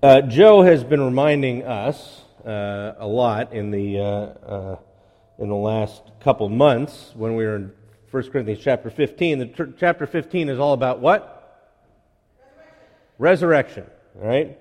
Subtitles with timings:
[0.00, 4.76] Uh, Joe has been reminding us uh, a lot in the, uh, uh
[5.40, 7.72] in the last couple months when we were in
[8.12, 9.38] 1 Corinthians chapter 15.
[9.40, 11.74] The tr- chapter 15 is all about what?
[13.18, 13.82] Resurrection.
[13.82, 13.86] Resurrection.
[14.14, 14.58] Right?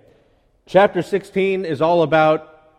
[0.65, 2.71] Chapter 16 is all about.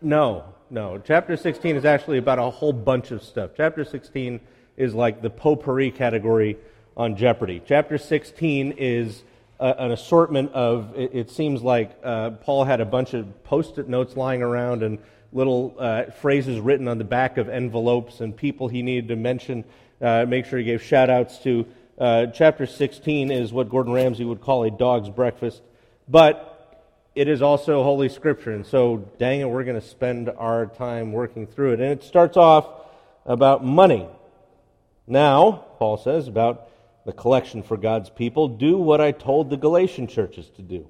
[0.00, 1.02] No, no.
[1.04, 3.50] Chapter 16 is actually about a whole bunch of stuff.
[3.54, 4.40] Chapter 16
[4.78, 6.56] is like the potpourri category
[6.96, 7.60] on Jeopardy.
[7.66, 9.24] Chapter 16 is
[9.60, 13.88] an assortment of, it, it seems like uh, Paul had a bunch of post it
[13.88, 14.98] notes lying around and
[15.32, 19.64] little uh, phrases written on the back of envelopes and people he needed to mention,
[20.00, 21.66] uh, make sure he gave shout outs to.
[21.98, 25.60] Uh, chapter 16 is what Gordon Ramsay would call a dog's breakfast,
[26.08, 26.54] but
[27.16, 28.52] it is also Holy Scripture.
[28.52, 31.80] And so, dang it, we're going to spend our time working through it.
[31.80, 32.68] And it starts off
[33.26, 34.06] about money.
[35.08, 36.67] Now, Paul says, about
[37.08, 40.86] the collection for God's people, do what I told the Galatian churches to do.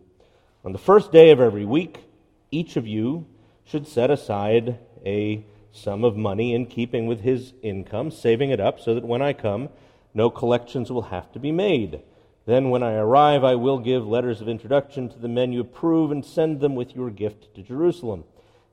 [0.64, 2.06] On the first day of every week,
[2.50, 3.24] each of you
[3.64, 8.80] should set aside a sum of money in keeping with his income, saving it up
[8.80, 9.68] so that when I come,
[10.12, 12.00] no collections will have to be made.
[12.46, 16.10] Then, when I arrive, I will give letters of introduction to the men you approve
[16.10, 18.24] and send them with your gift to Jerusalem.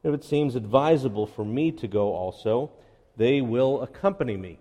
[0.02, 2.72] If it seems advisable for me to go also,
[3.18, 4.58] they will accompany me.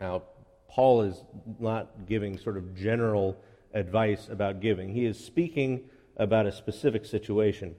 [0.00, 0.22] Now,
[0.70, 1.24] Paul is
[1.58, 3.36] not giving sort of general
[3.74, 5.82] advice about giving, he is speaking
[6.16, 7.74] about a specific situation.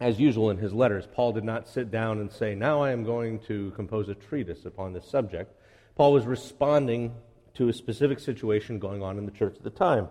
[0.00, 3.04] As usual in his letters, Paul did not sit down and say, Now I am
[3.04, 5.52] going to compose a treatise upon this subject.
[5.96, 7.14] Paul was responding
[7.54, 10.08] to a specific situation going on in the church at the time.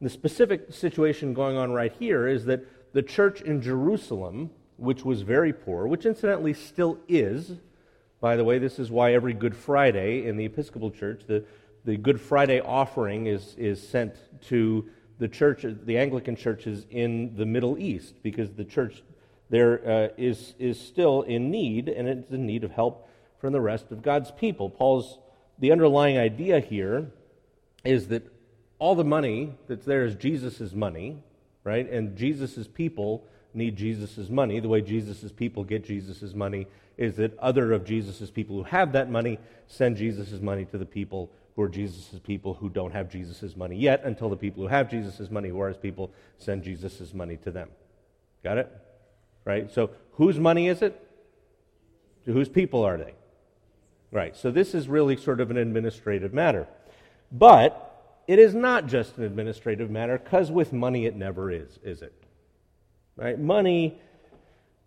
[0.00, 5.22] The specific situation going on right here is that the church in Jerusalem, which was
[5.22, 7.56] very poor, which incidentally still is,
[8.20, 11.44] by the way, this is why every Good Friday in the Episcopal Church, the,
[11.84, 14.14] the Good Friday offering is, is sent
[14.48, 19.02] to the church, the Anglican churches in the Middle East, because the church
[19.48, 23.08] there uh, is is still in need, and it's in need of help
[23.38, 24.68] from the rest of God's people.
[24.68, 25.18] Paul's
[25.58, 27.10] the underlying idea here
[27.84, 28.30] is that
[28.78, 31.22] all the money that's there is Jesus' money,
[31.64, 31.88] right?
[31.90, 33.24] And Jesus' people
[33.54, 34.60] need Jesus' money.
[34.60, 38.92] The way Jesus' people get Jesus' money is that other of Jesus' people who have
[38.92, 43.10] that money send Jesus' money to the people who are Jesus' people who don't have
[43.10, 46.62] Jesus' money yet, until the people who have Jesus' money, who are his people, send
[46.62, 47.70] Jesus' money to them.
[48.44, 48.70] Got it?
[49.44, 49.70] Right?
[49.72, 51.02] So, whose money is it?
[52.26, 53.14] To whose people are they?
[54.10, 54.36] Right.
[54.36, 56.66] So, this is really sort of an administrative matter.
[57.32, 62.02] But it is not just an administrative matter, because with money it never is, is
[62.02, 62.12] it?
[63.16, 63.38] Right?
[63.38, 63.98] Money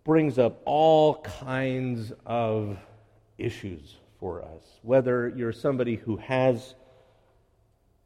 [0.04, 2.78] brings up all kinds of
[3.38, 4.80] issues for us.
[4.82, 6.76] Whether you're somebody who has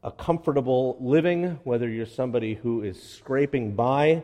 [0.02, 4.22] a comfortable living, whether you're somebody who is scraping by,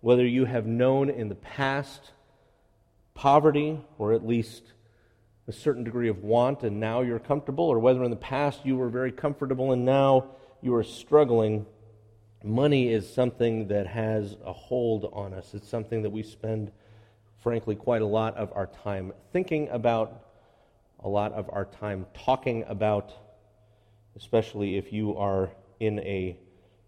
[0.00, 2.12] whether you have known in the past
[3.14, 4.62] poverty or at least
[5.46, 8.76] a certain degree of want and now you're comfortable, or whether in the past you
[8.76, 10.26] were very comfortable and now
[10.62, 11.66] you are struggling,
[12.42, 15.52] money is something that has a hold on us.
[15.52, 16.70] It's something that we spend
[17.40, 20.24] frankly, quite a lot of our time thinking about,
[21.02, 23.12] a lot of our time talking about,
[24.16, 26.36] especially if you are in a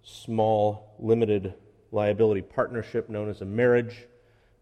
[0.03, 1.55] small, limited
[1.91, 4.07] liability partnership known as a marriage.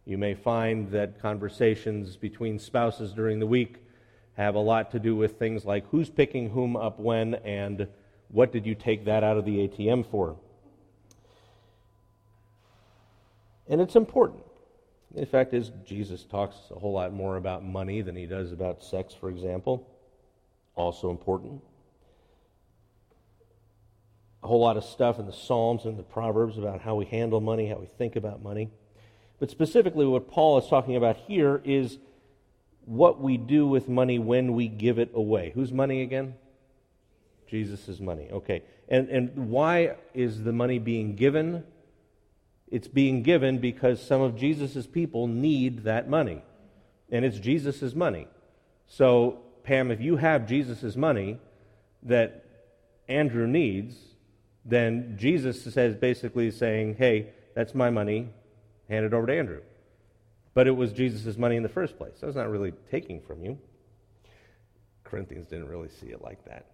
[0.04, 3.78] You may find that conversations between spouses during the week
[4.34, 7.86] have a lot to do with things like who's picking whom up when and
[8.28, 10.36] what did you take that out of the ATM for.
[13.68, 14.42] And it's important.
[15.14, 18.84] The fact is, Jesus talks a whole lot more about money than he does about
[18.84, 19.86] sex, for example.
[20.76, 21.62] Also important.
[24.42, 27.40] A whole lot of stuff in the Psalms and the Proverbs about how we handle
[27.40, 28.70] money, how we think about money.
[29.38, 31.98] But specifically, what Paul is talking about here is
[32.84, 35.50] what we do with money when we give it away.
[35.54, 36.34] Whose money again?
[37.48, 38.28] Jesus' money.
[38.30, 38.62] Okay.
[38.88, 41.64] And, and why is the money being given?
[42.70, 46.42] It's being given because some of Jesus' people need that money.
[47.10, 48.28] And it's Jesus' money.
[48.86, 51.38] So, Pam, if you have Jesus' money
[52.04, 52.44] that
[53.08, 53.96] Andrew needs,
[54.64, 58.28] then Jesus says basically saying, hey, that's my money,
[58.88, 59.62] hand it over to Andrew.
[60.54, 62.14] But it was Jesus' money in the first place.
[62.22, 63.58] It's not really taking from you.
[65.04, 66.66] Corinthians didn't really see it like that.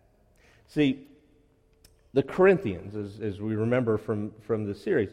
[0.67, 1.07] See,
[2.13, 5.11] the Corinthians, as, as we remember from, from the series,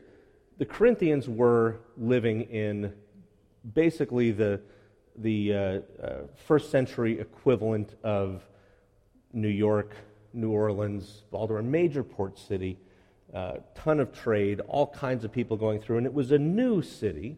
[0.57, 2.93] the Corinthians were living in
[3.73, 4.61] basically the,
[5.17, 5.81] the uh, uh,
[6.35, 8.43] first century equivalent of
[9.31, 9.95] New York,
[10.33, 12.77] New Orleans, Baltimore, major port city,
[13.33, 16.81] uh, ton of trade, all kinds of people going through, and it was a new
[16.83, 17.37] city.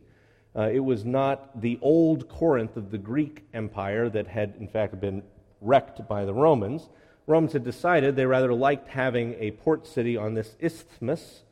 [0.54, 5.00] Uh, it was not the old Corinth of the Greek Empire that had, in fact,
[5.00, 5.24] been
[5.62, 6.90] wrecked by the Romans.
[7.28, 11.44] Romans had decided they rather liked having a port city on this isthmus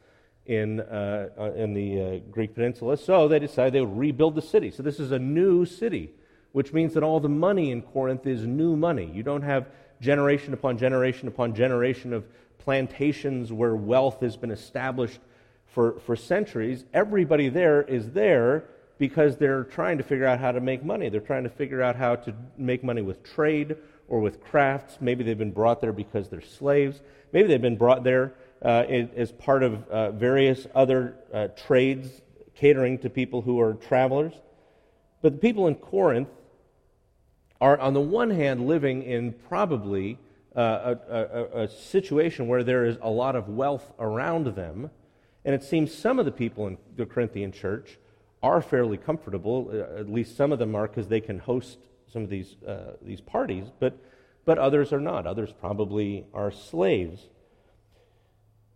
[0.45, 4.42] in, uh, uh in the uh, Greek peninsula, so they decided they would rebuild the
[4.42, 4.72] city.
[4.72, 6.12] So this is a new city,
[6.51, 9.10] which means that all the money in Corinth is new money.
[9.13, 9.68] You don't have
[10.01, 12.25] generation upon generation upon generation of
[12.60, 15.19] plantations where wealth has been established
[15.68, 16.86] for, for centuries.
[16.94, 18.66] Everybody there is there
[19.00, 21.10] because they're trying to figure out how to make money.
[21.10, 23.75] They're trying to figure out how to make money with trade
[24.07, 24.98] or with crafts.
[25.01, 27.01] Maybe they've been brought there because they're slaves.
[27.31, 32.21] Maybe they've been brought there uh, as part of uh, various other uh, trades
[32.56, 34.33] catering to people who are travelers.
[35.21, 36.30] But the people in Corinth
[37.60, 40.18] are, on the one hand, living in probably
[40.56, 44.92] uh, a, a, a, situation where there is a lot of wealth around them.
[45.45, 47.98] And it seems some of the people in the Corinthian church
[48.44, 49.71] are fairly comfortable.
[49.74, 51.80] Uh, at least some of them are because they can host
[52.12, 53.98] some of these, uh, these parties, but,
[54.45, 55.25] but others are not.
[55.25, 57.30] Others probably are slaves.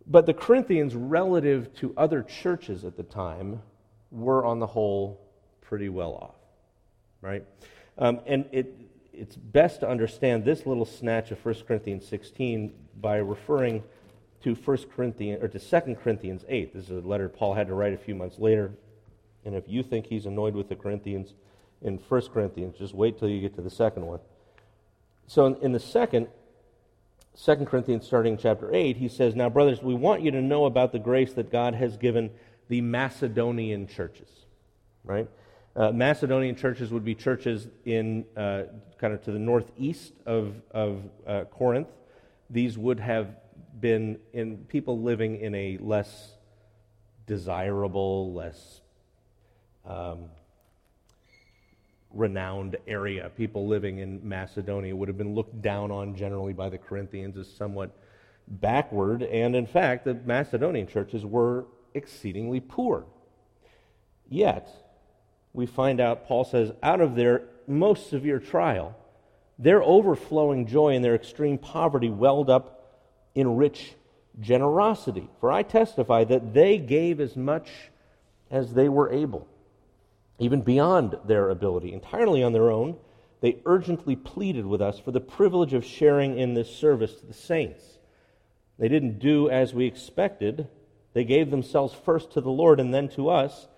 [0.08, 3.60] But the Corinthians, relative to other churches at the time,
[4.10, 5.20] were on the whole
[5.60, 6.36] pretty well off,
[7.20, 7.44] right?
[7.98, 8.74] Um, and it,
[9.12, 13.82] it's best to understand this little snatch of 1 Corinthians 16 by referring
[14.42, 16.72] to 1 Corinthians or to 2 Corinthians 8.
[16.72, 18.72] This is a letter Paul had to write a few months later.
[19.44, 21.34] And if you think he's annoyed with the Corinthians
[21.82, 24.20] in 1 Corinthians, just wait till you get to the second one.
[25.26, 26.28] So in, in the second,
[27.36, 30.92] 2 Corinthians starting chapter 8, he says, Now, brothers, we want you to know about
[30.92, 32.30] the grace that God has given
[32.68, 34.28] the Macedonian churches.
[35.04, 35.28] Right?
[35.76, 38.64] Uh, Macedonian churches would be churches in uh,
[38.98, 41.88] kind of to the northeast of, of uh, Corinth.
[42.50, 43.36] These would have
[43.78, 46.32] been in people living in a less
[47.26, 48.80] desirable, less
[49.86, 50.30] um,
[52.12, 53.30] renowned area.
[53.36, 57.48] People living in Macedonia would have been looked down on generally by the Corinthians as
[57.48, 57.90] somewhat
[58.46, 63.04] backward, and in fact, the Macedonian churches were exceedingly poor.
[64.28, 64.68] Yet,
[65.52, 68.96] we find out, Paul says, out of their most severe trial,
[69.58, 72.96] their overflowing joy and their extreme poverty welled up
[73.34, 73.94] in rich
[74.40, 75.28] generosity.
[75.40, 77.68] For I testify that they gave as much
[78.50, 79.46] as they were able,
[80.38, 82.96] even beyond their ability, entirely on their own.
[83.40, 87.34] They urgently pleaded with us for the privilege of sharing in this service to the
[87.34, 87.98] saints.
[88.78, 90.68] They didn't do as we expected.
[91.12, 93.68] They gave themselves first to the Lord and then to us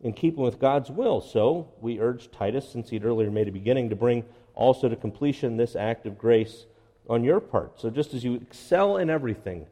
[0.00, 1.20] in keeping with God's will.
[1.20, 4.24] So we urge Titus, since he'd earlier made a beginning, to bring
[4.54, 6.66] also to completion this act of grace
[7.08, 7.80] on your part.
[7.80, 9.66] So just as you excel in everything,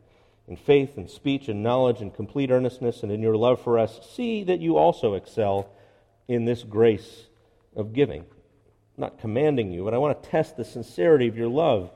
[0.49, 4.01] in faith and speech and knowledge and complete earnestness and in your love for us,
[4.15, 5.71] see that you also excel
[6.33, 7.27] in this grace
[7.75, 8.21] of giving.
[8.23, 11.91] I'm not commanding you, but I want to test the sincerity of your love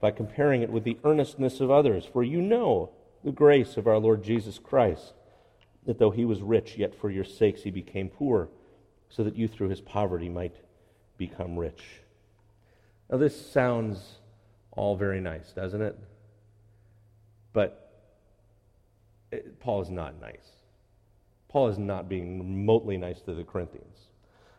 [0.00, 2.04] by comparing it with the earnestness of others.
[2.04, 2.90] For you know
[3.24, 5.12] the grace of our Lord Jesus Christ
[5.86, 8.48] that though he was rich, yet for your sakes he became poor,
[9.08, 10.56] so that you through his poverty might
[11.16, 12.00] become rich.
[13.08, 14.16] Now, this sounds
[14.72, 15.98] all very nice, doesn't it?
[17.52, 18.02] But
[19.30, 20.50] it, Paul is not nice.
[21.56, 23.96] Paul is not being remotely nice to the Corinthians.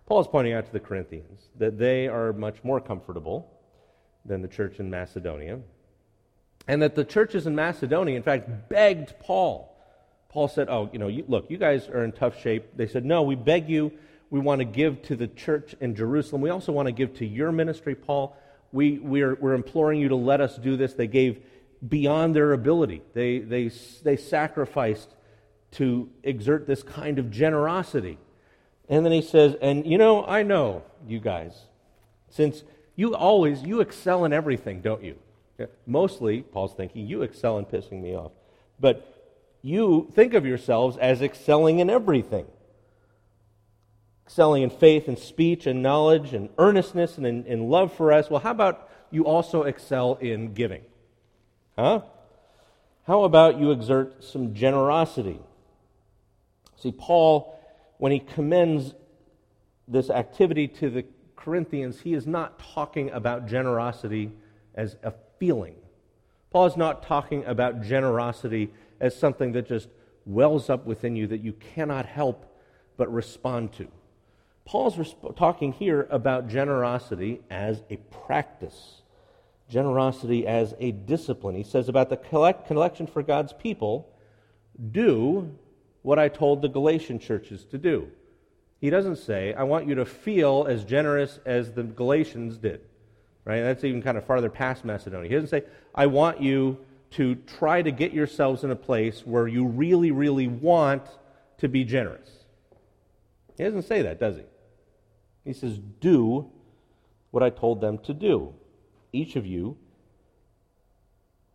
[0.08, 3.52] Paul is pointing out to the Corinthians that they are much more comfortable
[4.26, 5.60] than the church in Macedonia,
[6.68, 9.78] and that the churches in Macedonia, in fact, begged Paul
[10.30, 12.76] Paul said, Oh, you know, you, look, you guys are in tough shape.
[12.76, 13.92] They said, No, we beg you.
[14.30, 16.42] We want to give to the church in Jerusalem.
[16.42, 18.36] We also want to give to your ministry, Paul.
[18.72, 20.94] We, we're, we're imploring you to let us do this.
[20.94, 21.42] They gave
[21.88, 23.72] beyond their ability, they, they,
[24.04, 25.10] they sacrificed
[25.72, 28.18] to exert this kind of generosity.
[28.90, 31.66] And then he says, And you know, I know you guys,
[32.30, 32.64] since
[32.96, 35.18] you always, you excel in everything, don't you?
[35.86, 38.32] Mostly, Paul's thinking, you excel in pissing me off.
[38.80, 39.14] But
[39.62, 42.46] you think of yourselves as excelling in everything
[44.28, 48.30] excelling in faith and speech and knowledge and earnestness and in, in, love for us.
[48.30, 50.82] Well, how about you also excel in giving?
[51.78, 52.02] Huh?
[53.06, 55.40] How about you exert some generosity?
[56.78, 57.60] See, Paul,
[57.98, 58.94] when he commends
[59.88, 61.06] this activity to the
[61.36, 64.32] Corinthians, he is not talking about generosity
[64.76, 65.76] as a feeling.
[66.52, 69.90] Paul is not talking about generosity as something that just
[70.26, 72.54] wells up within you that you cannot help
[72.98, 73.88] but respond to.
[74.66, 79.02] Paul's resp- talking here about generosity as a practice,
[79.70, 81.56] generosity as a discipline.
[81.56, 84.10] He says about the collect- collection for God's people,
[84.92, 85.58] do
[86.08, 88.10] what I told the Galatian churches to do.
[88.80, 92.80] He doesn't say, I want you to feel as generous as the Galatians did.
[93.44, 93.60] Right?
[93.60, 95.28] That's even kind of farther past Macedonia.
[95.28, 96.78] He doesn't say, I want you
[97.12, 101.04] to try to get yourselves in a place where you really, really want
[101.58, 102.30] to be generous.
[103.58, 104.44] He doesn't say that, does he?
[105.44, 106.50] He says, Do
[107.32, 108.54] what I told them to do.
[109.12, 109.76] Each of you,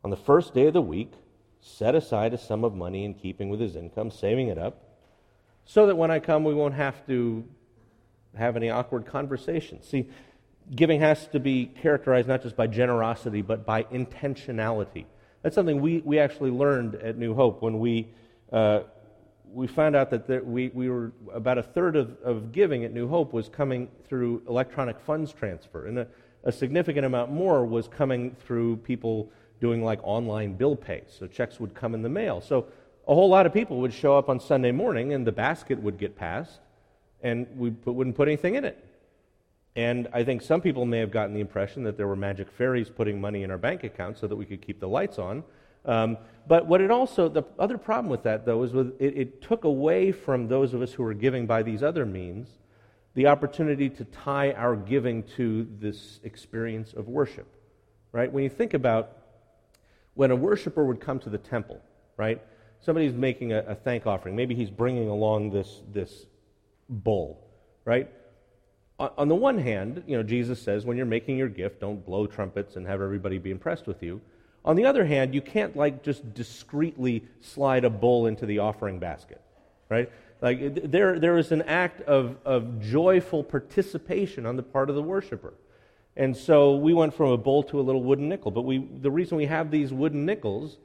[0.04, 1.14] on the first day of the week,
[1.62, 4.82] set aside a sum of money in keeping with his income, saving it up,
[5.64, 7.44] so that when I come, we won't have to
[8.36, 9.88] have any awkward conversations.
[9.88, 10.08] See,
[10.74, 15.04] giving has to be characterized not just by generosity, but by intentionality.
[15.42, 18.08] That's something we, we actually learned at New Hope when we,
[18.52, 18.80] uh,
[19.52, 22.92] we found out that there, we, we were about a third of, of giving at
[22.92, 26.06] New Hope was coming through electronic funds transfer, and a,
[26.42, 29.30] a significant amount more was coming through people
[29.62, 31.04] doing like online bill pay.
[31.06, 32.40] So checks would come in the mail.
[32.40, 32.66] So
[33.06, 35.98] a whole lot of people would show up on Sunday morning and the basket would
[35.98, 36.58] get passed
[37.22, 38.84] and we put, wouldn't put anything in it.
[39.76, 42.90] And I think some people may have gotten the impression that there were magic fairies
[42.90, 45.44] putting money in our bank account so that we could keep the lights on.
[45.84, 49.42] Um, but what it also, the other problem with that, though, is with, it, it
[49.42, 52.48] took away from those of us who were giving by these other means
[53.14, 57.46] the opportunity to tie our giving to this experience of worship.
[58.10, 58.30] Right?
[58.30, 59.21] When you think about
[60.14, 61.80] when a worshiper would come to the temple,
[62.16, 62.42] right?
[62.80, 64.36] Somebody's making a, a thank offering.
[64.36, 66.26] Maybe he's bringing along this, this
[66.88, 67.46] bull,
[67.84, 68.10] right?
[68.98, 72.04] On, on the one hand, you know, Jesus says when you're making your gift, don't
[72.04, 74.20] blow trumpets and have everybody be impressed with you.
[74.64, 78.98] On the other hand, you can't like just discreetly slide a bull into the offering
[78.98, 79.40] basket,
[79.88, 80.10] right?
[80.40, 85.02] Like there, there is an act of, of joyful participation on the part of the
[85.02, 85.54] worshiper.
[86.16, 88.50] And so we went from a bowl to a little wooden nickel.
[88.50, 90.78] But we, the reason we have these wooden nickels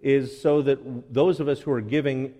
[0.00, 2.34] is so that those of us who are giving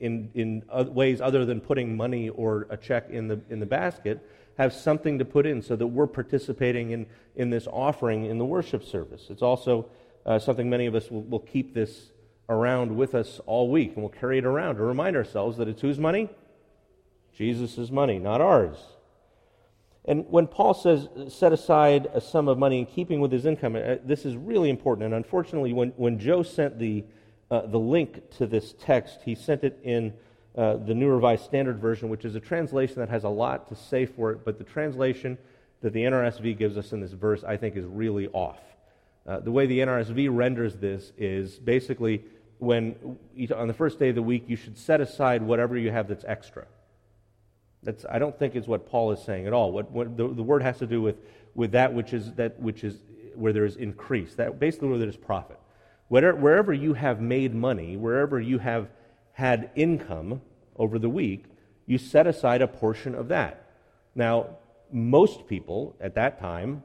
[0.00, 0.62] in, in
[0.94, 4.24] ways other than putting money or a check in the, in the basket
[4.56, 8.44] have something to put in so that we're participating in, in this offering in the
[8.44, 9.26] worship service.
[9.30, 9.88] It's also
[10.26, 12.10] uh, something many of us will, will keep this
[12.48, 15.80] around with us all week and we'll carry it around to remind ourselves that it's
[15.80, 16.28] whose money?
[17.34, 18.76] Jesus' money, not ours.
[20.08, 23.76] And when Paul says set aside a sum of money in keeping with his income,
[23.76, 25.04] uh, this is really important.
[25.04, 27.04] And unfortunately, when, when Joe sent the,
[27.50, 30.14] uh, the link to this text, he sent it in
[30.56, 33.76] uh, the New Revised Standard Version, which is a translation that has a lot to
[33.76, 35.36] say for it, but the translation
[35.82, 38.58] that the NRSV gives us in this verse, I think, is really off.
[39.26, 42.24] Uh, the way the NRSV renders this is basically
[42.60, 43.18] when,
[43.54, 46.24] on the first day of the week, you should set aside whatever you have that's
[46.24, 46.66] extra.
[47.82, 49.72] That's, I don't think is what Paul is saying at all.
[49.72, 51.16] What, what the, the, word has to do with,
[51.54, 52.96] with that which is that which is
[53.34, 54.34] where there is increase.
[54.34, 55.58] That basically where there is profit.
[56.08, 58.88] Wherever, wherever you have made money, wherever you have
[59.32, 60.40] had income
[60.76, 61.44] over the week,
[61.86, 63.70] you set aside a portion of that.
[64.14, 64.56] Now,
[64.90, 66.82] most people at that time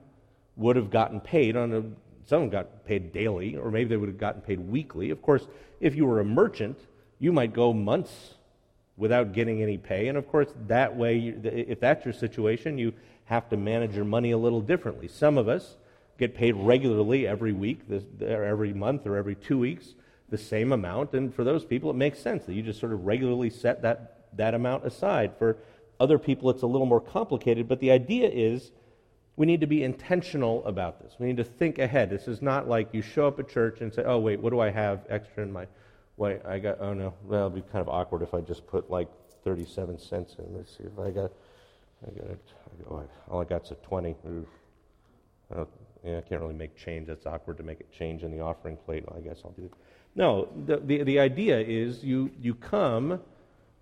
[0.55, 1.83] would have gotten paid on a
[2.25, 5.09] some got paid daily, or maybe they would have gotten paid weekly.
[5.09, 5.45] Of course,
[5.79, 6.79] if you were a merchant,
[7.19, 8.35] you might go months
[8.97, 10.07] without getting any pay.
[10.07, 12.93] And of course, that way, if that's your situation, you
[13.25, 15.07] have to manage your money a little differently.
[15.07, 15.77] Some of us
[16.19, 17.81] get paid regularly every week,
[18.21, 19.95] or every month, or every two weeks,
[20.29, 21.13] the same amount.
[21.13, 24.27] And for those people, it makes sense that you just sort of regularly set that,
[24.33, 25.33] that amount aside.
[25.39, 25.57] For
[26.00, 27.67] other people, it's a little more complicated.
[27.67, 28.71] But the idea is
[29.35, 31.15] we need to be intentional about this.
[31.19, 32.09] We need to think ahead.
[32.09, 34.59] This is not like you show up at church and say, oh, wait, what do
[34.59, 35.65] I have extra in my
[36.17, 39.08] Wait, I got, oh no, it'd be kind of awkward if I just put like
[39.43, 40.55] 37 cents in.
[40.55, 41.32] Let's see if I got,
[42.05, 42.39] I got it.
[42.89, 44.15] Oh, all I got's a 20.
[45.55, 45.65] I,
[46.03, 47.08] yeah, I can't really make change.
[47.08, 49.05] That's awkward to make it change in the offering plate.
[49.08, 49.74] Well, I guess I'll do it.
[50.15, 53.20] No, the, the, the idea is you, you come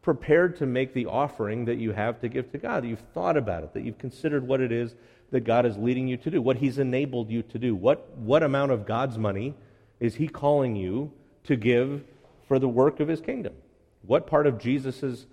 [0.02, 3.64] prepared to make the offering that you have to give to God, you've thought about
[3.64, 4.96] it, that you've considered what it is
[5.32, 7.76] that God is leading you to do, what He's enabled you to do.
[7.76, 9.54] What, what amount of God's money
[10.00, 11.12] is He calling you
[11.46, 12.04] to give
[12.52, 13.54] for the work of his kingdom.
[14.02, 15.26] What part of Jesus'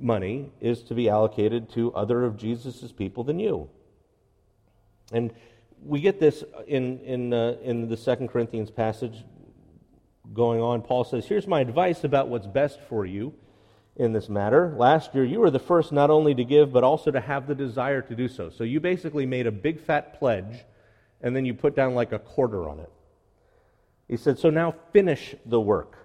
[0.00, 3.70] money is to be allocated to other of Jesus' people than you?
[5.12, 5.32] And
[5.80, 9.22] we get this in, in, uh, in the Second Corinthians passage
[10.34, 10.82] going on.
[10.82, 13.32] Paul says, Here's my advice about what's best for you
[13.94, 14.74] in this matter.
[14.76, 17.54] Last year, you were the first not only to give, but also to have the
[17.54, 18.50] desire to do so.
[18.50, 20.64] So you basically made a big fat pledge,
[21.20, 22.90] and then you put down like a quarter on it.
[24.08, 25.96] He said, So now finish the work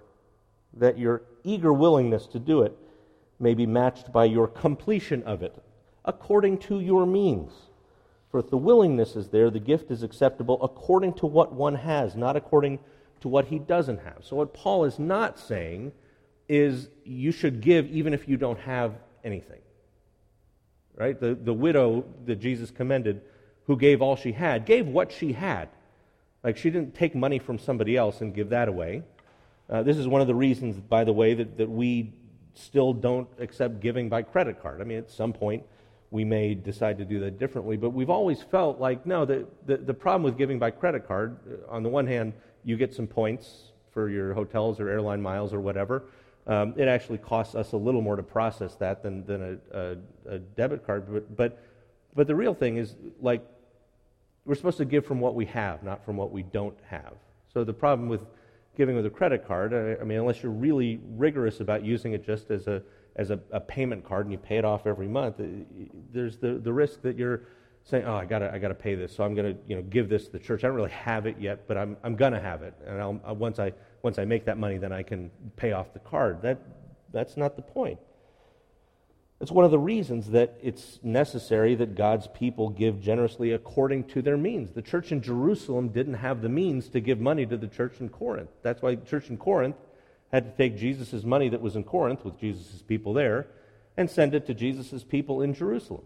[0.74, 2.76] that your eager willingness to do it
[3.38, 5.54] may be matched by your completion of it,
[6.04, 7.52] according to your means.
[8.30, 12.16] For if the willingness is there, the gift is acceptable according to what one has,
[12.16, 12.78] not according
[13.20, 14.18] to what he doesn't have.
[14.22, 15.92] So, what Paul is not saying
[16.48, 19.60] is you should give even if you don't have anything.
[20.94, 21.18] Right?
[21.18, 23.22] The, the widow that Jesus commended,
[23.66, 25.68] who gave all she had, gave what she had.
[26.42, 29.02] Like she didn't take money from somebody else and give that away.
[29.72, 32.12] Uh, this is one of the reasons, by the way, that, that we
[32.52, 34.82] still don't accept giving by credit card.
[34.82, 35.62] I mean, at some point,
[36.10, 39.78] we may decide to do that differently, but we've always felt like, no, the, the,
[39.78, 43.06] the problem with giving by credit card, uh, on the one hand, you get some
[43.06, 46.04] points for your hotels or airline miles or whatever.
[46.46, 50.34] Um, it actually costs us a little more to process that than, than a, a,
[50.34, 51.10] a debit card.
[51.10, 51.64] But, but,
[52.14, 53.42] but the real thing is, like,
[54.44, 57.14] we're supposed to give from what we have, not from what we don't have.
[57.54, 58.26] So the problem with
[58.76, 62.50] giving with a credit card, I, mean, unless you're really rigorous about using it just
[62.50, 62.82] as a
[63.16, 65.44] as a, a, payment card and you pay it off every month, uh,
[66.12, 67.42] there's the, the risk that you're
[67.84, 70.26] saying, oh, I gotta, I gotta pay this, so I'm gonna, you know, give this
[70.26, 70.64] to the church.
[70.64, 73.34] I don't really have it yet, but I'm, I'm gonna have it, and I'll, uh,
[73.34, 76.40] once I, once I make that money, then I can pay off the card.
[76.42, 76.62] That,
[77.12, 77.98] that's not the point.
[79.42, 84.22] It's one of the reasons that it's necessary that God's people give generously according to
[84.22, 84.70] their means.
[84.70, 88.08] The church in Jerusalem didn't have the means to give money to the church in
[88.08, 88.50] Corinth.
[88.62, 89.74] That's why the church in Corinth
[90.30, 93.48] had to take Jesus' money that was in Corinth with Jesus' people there
[93.96, 96.04] and send it to Jesus' people in Jerusalem.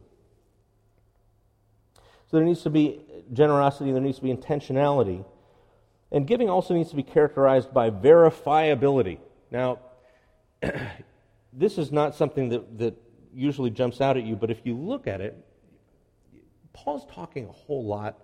[2.31, 3.02] So there needs to be
[3.35, 5.26] generosity, there needs to be intentionality.
[6.11, 9.19] And giving also needs to be characterized by verifiability.
[9.50, 9.81] Now,
[11.52, 13.02] this is not something that, that
[13.37, 15.37] usually jumps out at you, but if you look at it,
[16.73, 18.19] Paul's talking a whole lot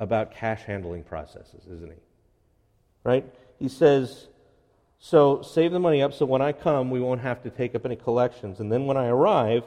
[0.00, 1.98] about cash handling processes, isn't he?
[3.04, 3.24] Right?
[3.58, 4.28] He says,
[4.98, 7.84] So save the money up so when I come, we won't have to take up
[7.84, 8.60] any collections.
[8.60, 9.64] And then when I arrive,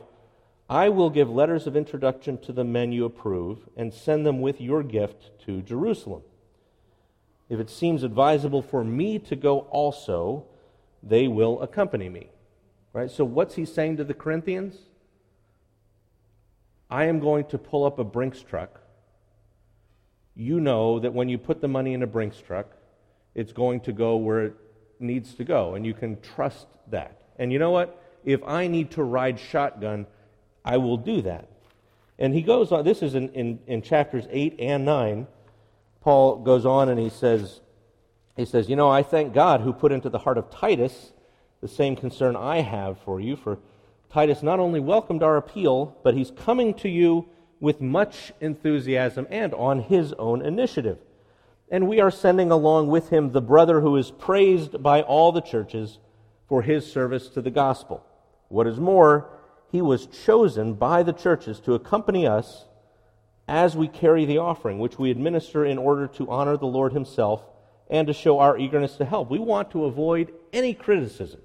[0.70, 4.62] I will give letters of introduction to the men you approve and send them with
[4.62, 6.22] your gift to Jerusalem.
[7.50, 10.46] If it seems advisable for me to go also,
[11.04, 12.30] they will accompany me.
[12.94, 13.10] Right?
[13.10, 14.76] So, what's he saying to the Corinthians?
[16.90, 18.82] I am going to pull up a Brinks truck.
[20.36, 22.68] You know that when you put the money in a Brinks truck,
[23.34, 24.56] it's going to go where it
[25.00, 27.22] needs to go, and you can trust that.
[27.40, 27.98] And you know what?
[28.26, 30.06] If I need to ride shotgun,
[30.66, 31.48] I will do that.
[32.20, 35.28] And he goes on, this is in, in, in chapters 8 and 9.
[36.02, 37.62] Paul goes on and he says,
[38.36, 41.14] he says, You know, I thank God who put into the heart of Titus
[41.62, 43.36] the same concern I have for you.
[43.36, 43.60] For
[44.12, 49.54] Titus not only welcomed our appeal, but he's coming to you with much enthusiasm and
[49.54, 50.98] on his own initiative.
[51.70, 55.42] And we are sending along with him the brother who is praised by all the
[55.42, 56.00] churches
[56.50, 58.04] for his service to the gospel.
[58.50, 59.30] What is more,
[59.72, 62.66] he was chosen by the churches to accompany us
[63.48, 67.44] as we carry the offering, which we administer in order to honor the Lord himself
[67.90, 69.30] and to show our eagerness to help.
[69.30, 71.42] We want to avoid any criticism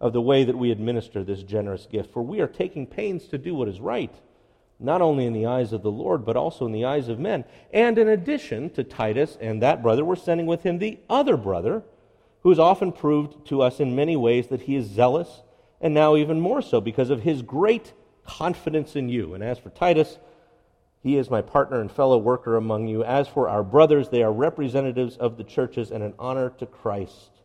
[0.00, 3.38] of the way that we administer this generous gift, for we are taking pains to
[3.38, 4.14] do what is right,
[4.78, 7.44] not only in the eyes of the Lord, but also in the eyes of men.
[7.72, 11.82] And in addition to Titus and that brother, we're sending with him the other brother,
[12.42, 15.42] who has often proved to us in many ways that he is zealous,
[15.80, 17.92] and now even more so because of his great
[18.24, 19.34] confidence in you.
[19.34, 20.18] And as for Titus,
[21.02, 23.02] he is my partner and fellow worker among you.
[23.02, 27.37] As for our brothers, they are representatives of the churches and an honor to Christ.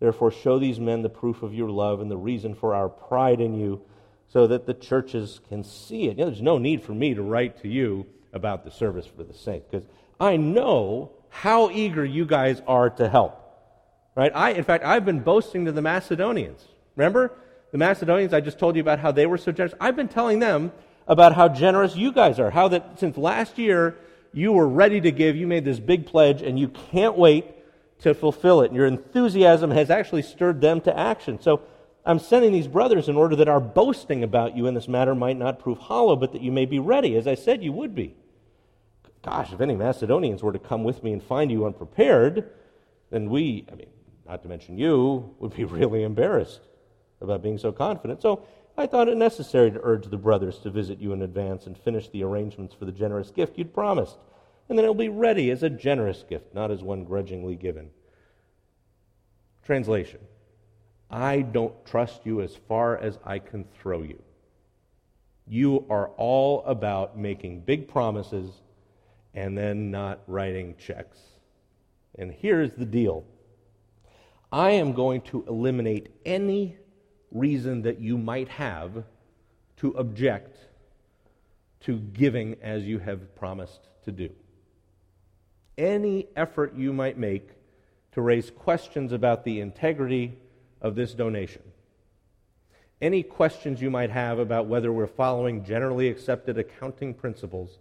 [0.00, 3.40] Therefore, show these men the proof of your love and the reason for our pride
[3.40, 3.82] in you,
[4.28, 6.18] so that the churches can see it.
[6.18, 9.22] You know, there's no need for me to write to you about the service for
[9.22, 9.86] the saints, because
[10.18, 13.40] I know how eager you guys are to help.
[14.16, 14.32] Right?
[14.34, 16.64] I, in fact, I've been boasting to the Macedonians.
[16.96, 17.32] Remember?
[17.72, 19.74] The Macedonians, I just told you about how they were so generous.
[19.80, 20.70] I've been telling them
[21.08, 23.96] about how generous you guys are, how that since last year
[24.32, 27.46] you were ready to give, you made this big pledge, and you can't wait
[28.00, 28.66] to fulfill it.
[28.66, 31.40] And your enthusiasm has actually stirred them to action.
[31.40, 31.62] So
[32.04, 35.38] I'm sending these brothers in order that our boasting about you in this matter might
[35.38, 38.14] not prove hollow, but that you may be ready, as I said you would be.
[39.22, 42.50] Gosh, if any Macedonians were to come with me and find you unprepared,
[43.10, 43.88] then we, I mean,
[44.28, 46.60] not to mention you, would be really embarrassed
[47.22, 48.20] about being so confident.
[48.20, 51.78] So I thought it necessary to urge the brothers to visit you in advance and
[51.78, 54.18] finish the arrangements for the generous gift you'd promised
[54.68, 57.90] and then it'll be ready as a generous gift, not as one grudgingly given.
[59.64, 60.20] Translation
[61.10, 64.22] I don't trust you as far as I can throw you.
[65.46, 68.50] You are all about making big promises
[69.34, 71.18] and then not writing checks.
[72.18, 73.24] And here's the deal
[74.50, 76.76] I am going to eliminate any
[77.30, 79.04] reason that you might have
[79.78, 80.56] to object
[81.80, 84.30] to giving as you have promised to do
[85.76, 87.50] any effort you might make
[88.12, 90.38] to raise questions about the integrity
[90.80, 91.62] of this donation.
[93.00, 97.78] Any questions you might have about whether we're following generally accepted accounting principles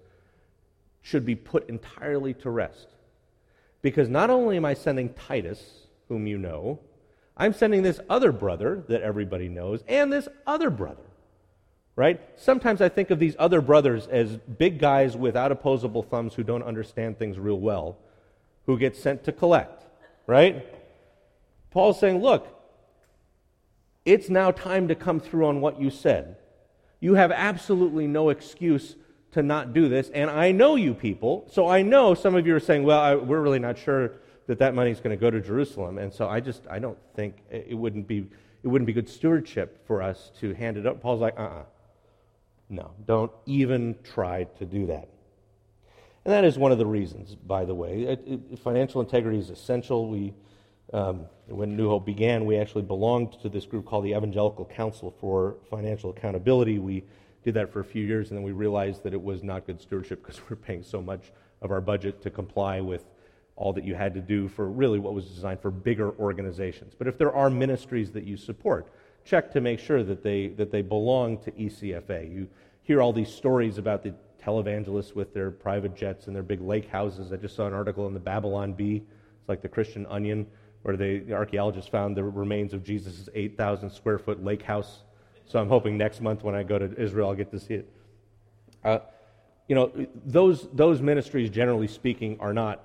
[1.01, 2.87] should be put entirely to rest.
[3.81, 6.79] Because not only am I sending Titus, whom you know,
[7.35, 11.03] I'm sending this other brother that everybody knows, and this other brother.
[11.95, 12.19] Right?
[12.35, 16.63] Sometimes I think of these other brothers as big guys without opposable thumbs who don't
[16.63, 17.97] understand things real well,
[18.65, 19.85] who get sent to collect.
[20.25, 20.65] Right?
[21.69, 22.47] Paul's saying, look,
[24.05, 26.37] it's now time to come through on what you said.
[26.99, 28.95] You have absolutely no excuse
[29.31, 30.09] to not do this.
[30.09, 33.15] And I know you people, so I know some of you are saying, well, I,
[33.15, 34.13] we're really not sure
[34.47, 35.97] that that money is going to go to Jerusalem.
[35.97, 38.27] And so I just, I don't think it wouldn't be,
[38.61, 41.01] it wouldn't be good stewardship for us to hand it up.
[41.01, 41.59] Paul's like, uh uh-uh.
[41.59, 41.63] uh
[42.69, 45.09] No, don't even try to do that.
[46.25, 48.03] And that is one of the reasons, by the way.
[48.03, 50.07] It, it, financial integrity is essential.
[50.07, 50.33] We,
[50.93, 55.13] um, when New Hope began, we actually belonged to this group called the Evangelical Council
[55.19, 56.79] for Financial Accountability.
[56.79, 57.03] We
[57.43, 59.81] did that for a few years, and then we realized that it was not good
[59.81, 63.03] stewardship because we were paying so much of our budget to comply with
[63.55, 66.95] all that you had to do for really what was designed for bigger organizations.
[66.97, 68.87] But if there are ministries that you support,
[69.25, 72.31] check to make sure that they, that they belong to ECFA.
[72.31, 72.47] You
[72.83, 76.89] hear all these stories about the televangelists with their private jets and their big lake
[76.89, 77.31] houses.
[77.31, 79.03] I just saw an article in the Babylon Bee.
[79.39, 80.45] It's like the Christian Onion,
[80.81, 85.03] where they, the archaeologists found the remains of Jesus' 8,000 square foot lake house
[85.45, 87.89] so I'm hoping next month when I go to Israel, I'll get to see it.
[88.83, 88.99] Uh,
[89.67, 89.91] you know,
[90.25, 92.83] those, those ministries, generally speaking, are not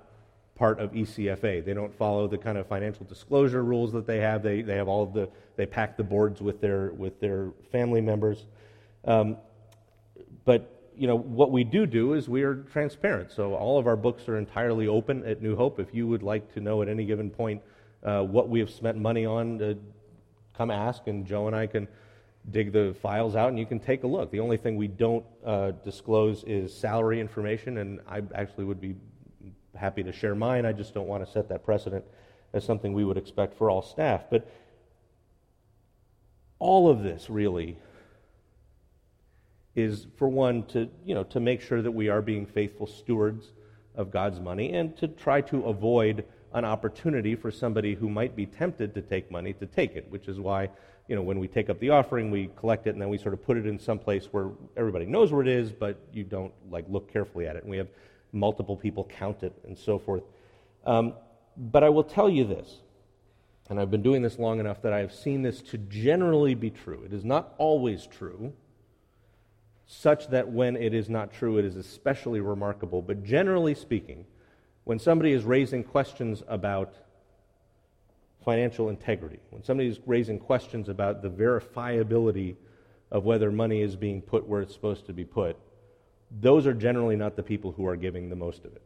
[0.58, 1.64] part of ECFA.
[1.64, 4.42] They don't follow the kind of financial disclosure rules that they have.
[4.42, 8.46] They, they have all the, they pack the boards with their, with their family members.
[9.04, 9.36] Um,
[10.44, 13.30] but, you know, what we do do is we are transparent.
[13.30, 15.78] So all of our books are entirely open at New Hope.
[15.78, 17.62] If you would like to know at any given point
[18.02, 19.74] uh, what we have spent money on, uh,
[20.56, 21.86] come ask, and Joe and I can
[22.50, 24.30] dig the files out and you can take a look.
[24.30, 28.96] The only thing we don't uh, disclose is salary information, and I actually would be
[29.76, 30.66] happy to share mine.
[30.66, 32.04] I just don't want to set that precedent
[32.52, 34.24] as something we would expect for all staff.
[34.30, 34.50] But
[36.58, 37.76] all of this really
[39.74, 43.52] is, for one, to, you know, to make sure that we are being faithful stewards
[43.94, 48.46] of God's money and to try to avoid an opportunity for somebody who might be
[48.46, 50.70] tempted to take money to take it, which is why
[51.08, 53.32] you know, when we take up the offering, we collect it and then we sort
[53.32, 56.52] of put it in some place where everybody knows where it is, but you don't
[56.70, 57.62] like look carefully at it.
[57.62, 57.88] And we have
[58.32, 60.22] multiple people count it and so forth.
[60.84, 61.14] Um,
[61.56, 62.78] but I will tell you this,
[63.68, 66.70] and I've been doing this long enough that I have seen this to generally be
[66.70, 67.02] true.
[67.04, 68.52] It is not always true,
[69.86, 73.02] such that when it is not true, it is especially remarkable.
[73.02, 74.26] But generally speaking,
[74.84, 76.94] when somebody is raising questions about
[78.48, 79.38] financial integrity.
[79.50, 82.56] When somebody is raising questions about the verifiability
[83.10, 85.58] of whether money is being put where it's supposed to be put,
[86.30, 88.82] those are generally not the people who are giving the most of it.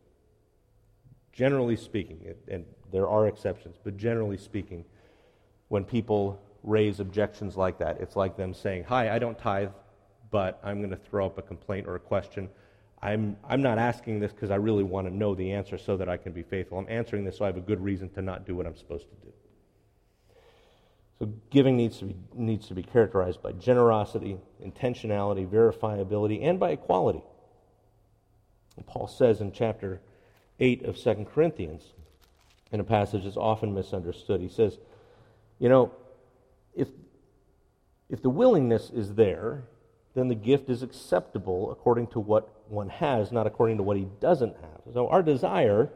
[1.33, 4.85] Generally speaking, and there are exceptions, but generally speaking,
[5.69, 9.71] when people raise objections like that, it's like them saying, Hi, I don't tithe,
[10.31, 12.49] but I'm going to throw up a complaint or a question.
[13.01, 16.09] I'm, I'm not asking this because I really want to know the answer so that
[16.09, 16.79] I can be faithful.
[16.79, 19.09] I'm answering this so I have a good reason to not do what I'm supposed
[19.09, 19.33] to do.
[21.19, 26.71] So giving needs to be, needs to be characterized by generosity, intentionality, verifiability, and by
[26.71, 27.23] equality.
[28.87, 30.01] Paul says in chapter
[30.61, 31.93] 8 of 2 Corinthians,
[32.71, 34.79] in a passage that's often misunderstood, he says,
[35.59, 35.93] You know,
[36.75, 36.89] if,
[38.09, 39.65] if the willingness is there,
[40.15, 44.07] then the gift is acceptable according to what one has, not according to what he
[44.21, 44.95] doesn't have.
[44.95, 45.91] So our desire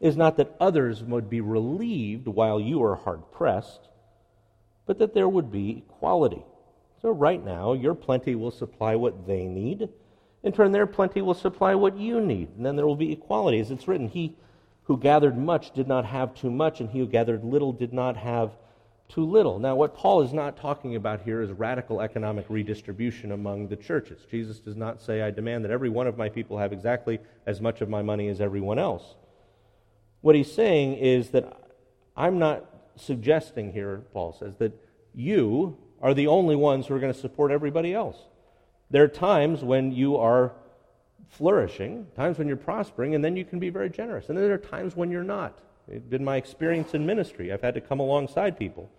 [0.00, 3.88] is not that others would be relieved while you are hard pressed
[4.88, 6.42] but that there would be equality.
[7.02, 9.90] So, right now, your plenty will supply what they need.
[10.42, 12.48] In turn, their plenty will supply what you need.
[12.56, 13.58] And then there will be equality.
[13.60, 14.36] As it's written, he
[14.84, 18.16] who gathered much did not have too much, and he who gathered little did not
[18.16, 18.52] have
[19.08, 19.58] too little.
[19.58, 24.20] Now, what Paul is not talking about here is radical economic redistribution among the churches.
[24.30, 27.60] Jesus does not say, I demand that every one of my people have exactly as
[27.60, 29.14] much of my money as everyone else.
[30.20, 31.56] What he's saying is that
[32.16, 32.64] I'm not
[32.96, 34.72] suggesting here, Paul says, that
[35.14, 38.16] you are the only ones who are going to support everybody else.
[38.90, 40.52] There are times when you are
[41.28, 44.28] flourishing, times when you're prospering, and then you can be very generous.
[44.28, 45.58] And then there are times when you're not.
[45.90, 47.52] It's been my experience in ministry.
[47.52, 48.90] I've had to come alongside people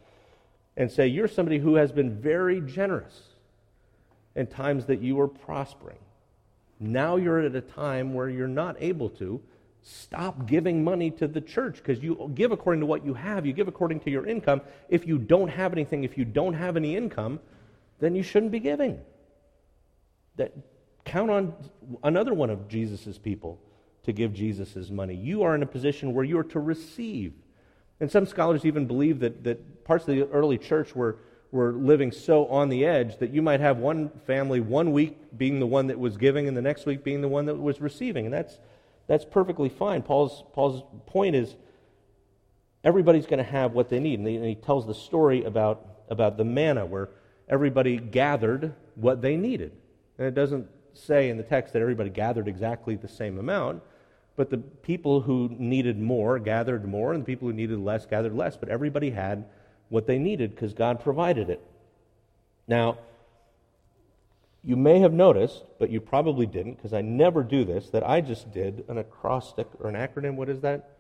[0.78, 3.22] and say, You're somebody who has been very generous
[4.36, 6.00] in times that you were prospering.
[6.80, 9.42] Now you're at a time where you're not able to
[9.82, 13.46] Stop giving money to the church because you give according to what you have.
[13.46, 14.62] You give according to your income.
[14.90, 17.40] If you don't have anything, if you don't have any income,
[18.00, 19.00] then you shouldn't be giving.
[20.40, 20.54] That,
[21.06, 21.54] count on
[22.04, 23.60] another one of Jesus' people
[24.04, 25.16] to give Jesus' money.
[25.16, 27.34] You are in a position where you are to receive.
[28.00, 31.18] And some scholars even believe that, that parts of the early church were,
[31.52, 35.60] were living so on the edge that you might have one family one week being
[35.60, 38.26] the one that was giving and the next week being the one that was receiving.
[38.26, 38.60] And that's,
[39.08, 40.02] that's perfectly fine.
[40.02, 41.56] Paul's, Paul's point is
[42.84, 44.20] everybody's going to have what they need.
[44.20, 47.10] And he, and he tells the story about, about the manna where
[47.50, 49.74] everybody gathered what they needed.
[50.20, 53.82] And it doesn't say in the text that everybody gathered exactly the same amount,
[54.36, 58.36] but the people who needed more gathered more, and the people who needed less gathered
[58.36, 58.58] less.
[58.58, 59.46] But everybody had
[59.88, 61.62] what they needed because God provided it.
[62.68, 63.00] Now,
[64.64, 68.20] you may have noticed, but you probably didn't, because I never do this, that I
[68.20, 70.36] just did an acrostic or an acronym.
[70.36, 70.98] What is that?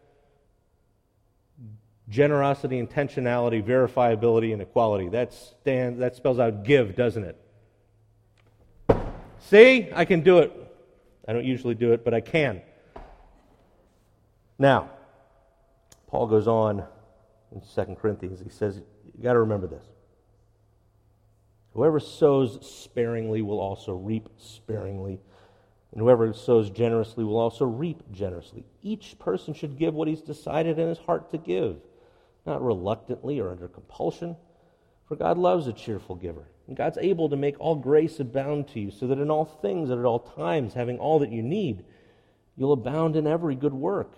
[2.08, 5.10] Generosity, intentionality, verifiability, and equality.
[5.10, 7.38] That, stands, that spells out give, doesn't it?
[9.50, 10.54] See, I can do it.
[11.28, 12.62] I don't usually do it, but I can.
[14.60, 14.92] Now,
[16.06, 16.86] Paul goes on
[17.52, 18.40] in 2 Corinthians.
[18.40, 18.80] He says,
[19.18, 19.84] You got to remember this.
[21.74, 25.20] Whoever sows sparingly will also reap sparingly.
[25.94, 28.66] And whoever sows generously will also reap generously.
[28.84, 31.78] Each person should give what he's decided in his heart to give,
[32.46, 34.36] not reluctantly or under compulsion.
[35.08, 36.46] For God loves a cheerful giver.
[36.70, 39.90] And God's able to make all grace abound to you, so that in all things
[39.90, 41.84] and at all times, having all that you need,
[42.56, 44.14] you'll abound in every good work.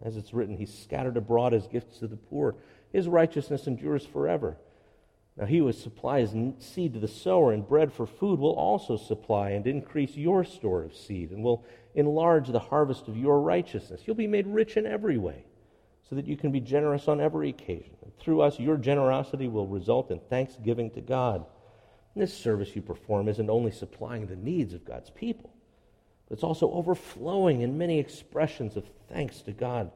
[0.00, 2.54] As it's written, He scattered abroad His gifts to the poor.
[2.90, 4.56] His righteousness endures forever.
[5.36, 9.50] Now, he who supplies seed to the sower and bread for food will also supply
[9.50, 14.00] and increase your store of seed and will enlarge the harvest of your righteousness.
[14.06, 15.44] You'll be made rich in every way
[16.08, 17.94] so that you can be generous on every occasion.
[18.02, 21.44] And through us, your generosity will result in thanksgiving to God.
[22.16, 25.50] This service you perform isn't only supplying the needs of God's people,
[26.28, 29.90] but it's also overflowing in many expressions of thanks to God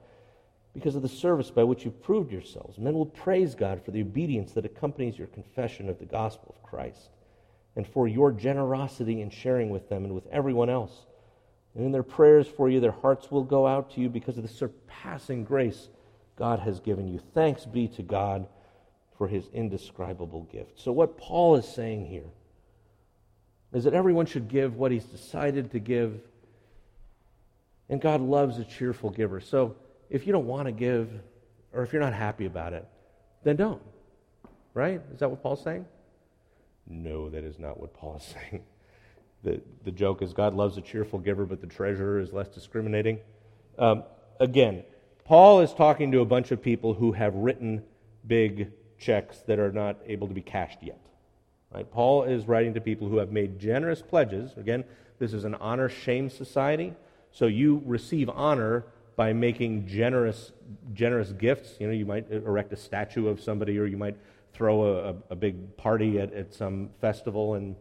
[0.75, 2.79] because of the service by which you've proved yourselves.
[2.79, 6.68] Men will praise God for the obedience that accompanies your confession of the gospel of
[6.68, 7.11] Christ
[7.77, 11.07] and for your generosity in sharing with them and with everyone else.
[11.75, 14.42] And in their prayers for you, their hearts will go out to you because of
[14.42, 15.88] the surpassing grace
[16.37, 17.20] God has given you.
[17.35, 18.46] Thanks be to God
[19.22, 20.80] for his indescribable gift.
[20.80, 22.26] So, what Paul is saying here
[23.72, 26.20] is that everyone should give what he's decided to give,
[27.88, 29.38] and God loves a cheerful giver.
[29.38, 29.76] So,
[30.11, 31.08] if you don't want to give,
[31.72, 32.85] or if you're not happy about it,
[33.44, 33.80] then don't.
[34.74, 35.00] Right?
[35.14, 35.87] Is that what Paul's saying?
[36.88, 38.64] No, that is not what Paul is saying.
[39.44, 43.20] The, the joke is God loves a cheerful giver, but the treasurer is less discriminating.
[43.78, 44.02] Um,
[44.40, 44.82] again,
[45.24, 47.85] Paul is talking to a bunch of people who have written
[48.26, 51.00] big checks that are not able to be cashed yet.
[51.74, 51.90] Right?
[51.90, 54.52] Paul is writing to people who have made generous pledges.
[54.56, 54.84] Again,
[55.18, 56.94] this is an honor shame society.
[57.32, 58.84] So you receive honor
[59.16, 60.52] by making generous,
[60.92, 61.76] generous gifts.
[61.80, 64.16] You know, you might erect a statue of somebody, or you might
[64.52, 67.74] throw a, a big party at, at some festival, and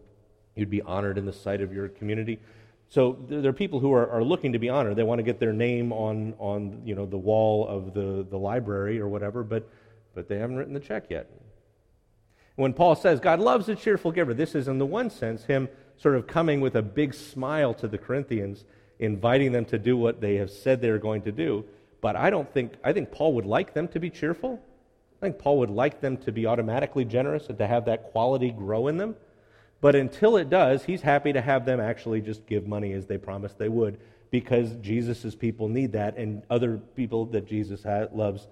[0.55, 2.39] you'd be honored in the sight of your community.
[2.89, 4.95] So there are people who are, are looking to be honored.
[4.95, 8.37] They want to get their name on, on you know, the wall of the, the
[8.37, 9.69] library or whatever, but,
[10.13, 11.29] but they haven't written the check yet.
[12.55, 15.69] When Paul says God loves a cheerful giver, this is, in the one sense, him
[15.97, 18.65] sort of coming with a big smile to the Corinthians
[18.99, 21.65] inviting them to do what they have said they're going to do.
[22.01, 24.61] But I don't think, I think Paul would like them to be cheerful.
[25.21, 28.51] I think Paul would like them to be automatically generous and to have that quality
[28.51, 29.15] grow in them.
[29.79, 33.17] But until it does, he's happy to have them actually just give money as they
[33.17, 38.47] promised they would because Jesus' people need that, and other people that Jesus loves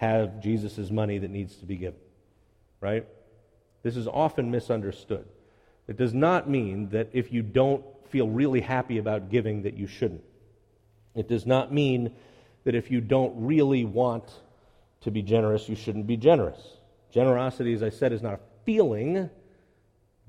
[0.00, 2.00] have Jesus' money that needs to be given.
[2.80, 3.06] Right?
[3.82, 5.26] This is often misunderstood.
[5.86, 9.86] It does not mean that if you don't feel really happy about giving that you
[9.86, 10.24] shouldn't.
[11.14, 12.14] It does not mean
[12.64, 14.24] that if you don't really want
[15.02, 16.60] to be generous, you shouldn't be generous.
[17.12, 19.28] Generosity, as I said, is not a feeling,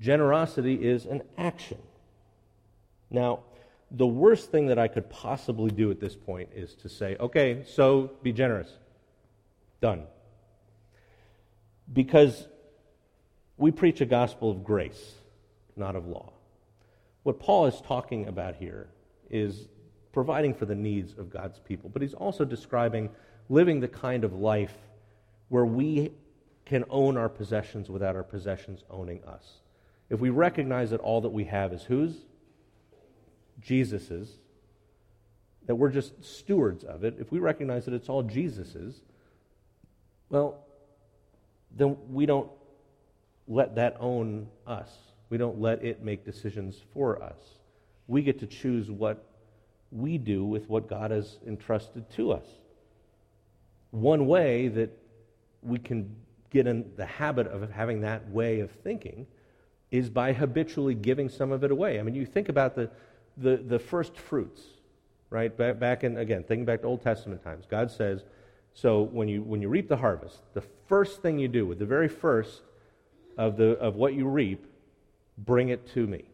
[0.00, 1.78] generosity is an action.
[3.08, 3.40] Now,
[3.90, 7.64] the worst thing that I could possibly do at this point is to say, okay,
[7.66, 8.68] so be generous.
[9.82, 10.04] Done.
[11.92, 12.46] Because
[13.58, 15.14] we preach a gospel of grace,
[15.76, 16.32] not of law.
[17.24, 18.88] What Paul is talking about here
[19.28, 19.66] is
[20.12, 23.10] providing for the needs of God's people, but he's also describing
[23.48, 24.74] living the kind of life
[25.48, 26.12] where we
[26.64, 29.60] can own our possessions without our possessions owning us.
[30.08, 32.14] If we recognize that all that we have is whose?
[33.60, 34.38] Jesus's,
[35.66, 39.02] that we're just stewards of it, if we recognize that it's all Jesus's,
[40.32, 40.64] well,
[41.76, 42.50] then we don't
[43.46, 44.90] let that own us.
[45.28, 47.38] We don't let it make decisions for us.
[48.08, 49.24] We get to choose what
[49.90, 52.46] we do with what God has entrusted to us.
[53.90, 54.98] One way that
[55.62, 56.16] we can
[56.50, 59.26] get in the habit of having that way of thinking
[59.90, 62.00] is by habitually giving some of it away.
[62.00, 62.90] I mean, you think about the,
[63.36, 64.62] the, the first fruits,
[65.28, 65.54] right?
[65.54, 68.24] Back, back in, again, thinking back to Old Testament times, God says,
[68.74, 71.86] so when you, when you reap the harvest, the first thing you do with the
[71.86, 72.62] very first
[73.36, 74.66] of, the, of what you reap,
[75.38, 76.24] bring it to me.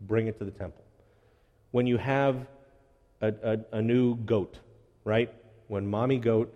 [0.00, 0.84] Bring it to the temple.
[1.70, 2.46] When you have
[3.20, 4.58] a, a, a new goat,
[5.04, 5.32] right?
[5.68, 6.52] When mommy goat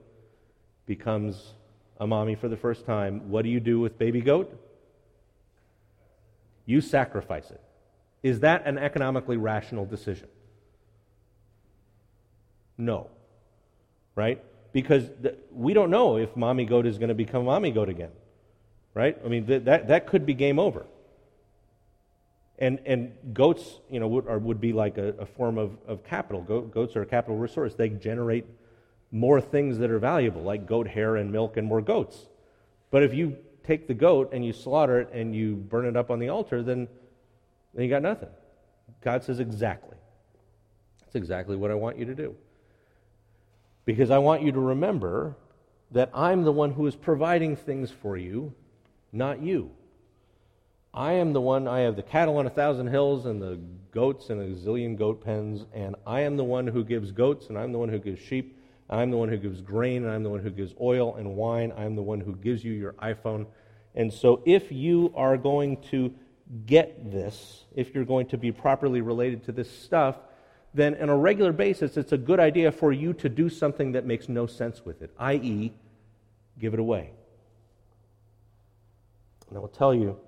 [0.85, 1.55] becomes
[1.99, 4.53] a mommy for the first time, what do you do with baby goat?
[6.67, 7.61] You sacrifice it.
[8.23, 10.29] Is that an economically rational decision?
[12.77, 13.09] No.
[14.17, 14.43] Right?
[14.77, 18.11] Because th- we don't know if mommy goat is going to become mommy goat again.
[18.93, 19.17] Right?
[19.25, 20.85] I mean, th- that, that could be game over.
[22.59, 26.05] And, and goats, you know, would, are, would be like a, a form of, of
[26.05, 26.43] capital.
[26.43, 27.73] Goat, goats are a capital resource.
[27.73, 28.45] They generate
[29.11, 32.27] more things that are valuable, like goat hair and milk and more goats.
[32.91, 36.11] But if you take the goat and you slaughter it and you burn it up
[36.11, 36.87] on the altar, then,
[37.73, 38.29] then you got nothing.
[39.01, 39.97] God says, exactly.
[41.01, 42.37] That's exactly what I want you to do.
[43.87, 45.37] Because I want you to remember
[45.93, 48.53] that I'm the one who is providing things for you,
[49.13, 49.71] not you.
[50.93, 53.59] I am the one, I have the cattle on a thousand hills and the
[53.93, 57.57] goats and a zillion goat pens, and I am the one who gives goats, and
[57.57, 60.31] I'm the one who gives sheep, I'm the one who gives grain, and I'm the
[60.31, 61.73] one who gives oil and wine.
[61.77, 63.47] I'm the one who gives you your iPhone.
[63.95, 66.15] And so, if you are going to
[66.67, 70.17] get this, if you're going to be properly related to this stuff,
[70.77, 74.05] then on a regular basis, it's a good idea for you to do something that
[74.05, 75.73] makes no sense with it, i.e.,
[76.59, 77.11] give it away.
[79.49, 80.19] And I will tell you,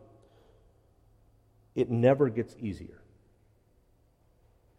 [1.75, 3.03] it never gets easier.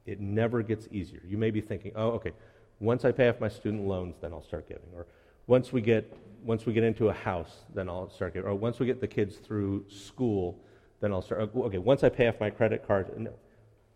[0.05, 1.21] It never gets easier.
[1.27, 2.31] You may be thinking, oh, okay,
[2.79, 4.89] once I pay off my student loans, then I'll start giving.
[4.95, 5.05] Or
[5.45, 6.11] once we get
[6.43, 8.49] once we get into a house, then I'll start giving.
[8.49, 10.57] Or once we get the kids through school,
[11.01, 11.53] then I'll start.
[11.53, 13.33] Okay, once I pay off my credit card, no,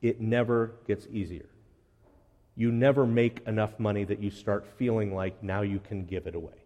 [0.01, 1.45] it never gets easier.
[2.55, 6.35] You never make enough money that you start feeling like now you can give it
[6.35, 6.63] away.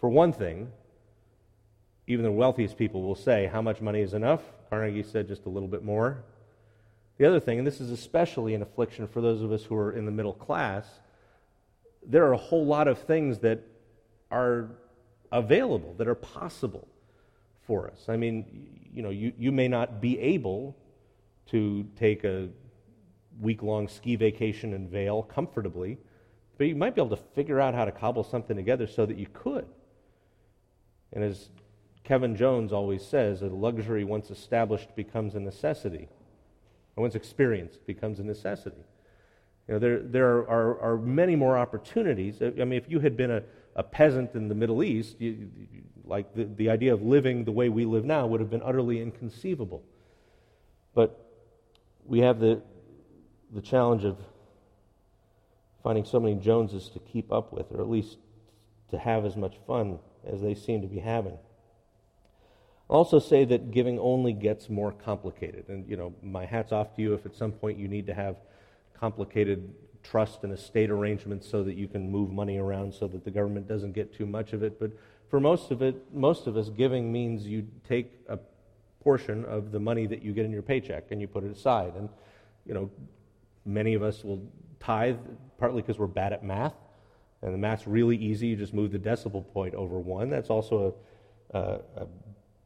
[0.00, 0.72] For one thing,
[2.06, 4.42] even the wealthiest people will say, How much money is enough?
[4.70, 6.24] Carnegie said just a little bit more.
[7.18, 9.92] The other thing, and this is especially an affliction for those of us who are
[9.92, 10.86] in the middle class,
[12.06, 13.60] there are a whole lot of things that
[14.30, 14.70] are
[15.32, 16.86] available, that are possible
[17.66, 18.06] for us.
[18.08, 20.76] I mean, you know, you, you may not be able
[21.50, 22.48] to take a
[23.40, 25.98] week long ski vacation in Vail comfortably,
[26.56, 29.16] but you might be able to figure out how to cobble something together so that
[29.16, 29.66] you could.
[31.12, 31.50] And as
[32.04, 36.08] Kevin Jones always says, a luxury once established becomes a necessity,
[36.96, 38.84] and once experienced becomes a necessity.
[39.66, 42.40] You know, there, there are, are, many more opportunities.
[42.40, 43.42] I mean, if you had been a,
[43.76, 45.50] a peasant in the Middle East, you,
[46.06, 49.02] like the, the idea of living the way we live now would have been utterly
[49.02, 49.82] inconceivable.
[50.94, 51.22] But
[52.06, 52.62] we have the,
[53.52, 54.16] the challenge of
[55.82, 58.18] finding so many Joneses to keep up with, or at least
[58.90, 61.38] to have as much fun as they seem to be having.
[62.90, 65.68] I'll also say that giving only gets more complicated.
[65.68, 68.14] And, you know, my hat's off to you if at some point you need to
[68.14, 68.36] have
[68.98, 73.30] complicated trust and estate arrangements so that you can move money around so that the
[73.30, 74.80] government doesn't get too much of it.
[74.80, 74.92] But
[75.28, 78.38] for most of it, most of us, giving means you take a
[79.02, 81.94] portion of the money that you get in your paycheck and you put it aside.
[81.94, 82.08] And,
[82.64, 82.90] you know,
[83.68, 84.42] many of us will
[84.80, 85.18] tithe
[85.58, 86.74] partly because we're bad at math.
[87.42, 88.48] And the math's really easy.
[88.48, 90.30] You just move the decimal point over one.
[90.30, 90.96] That's also
[91.52, 92.06] a, a, a